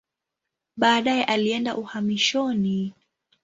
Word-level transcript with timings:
Baadaye 0.77 1.23
alienda 1.25 1.75
uhamishoni. 1.77 2.93